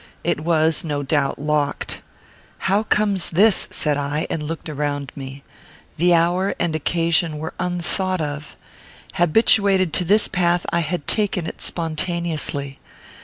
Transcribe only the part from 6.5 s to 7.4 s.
and occasion